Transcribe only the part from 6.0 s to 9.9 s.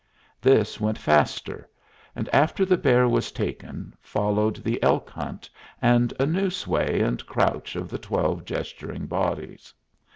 a new sway and crouch of the twelve gesturing bodies.